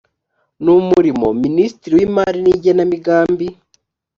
[0.63, 3.47] n umurimo minisitiri w imari n igenamigambi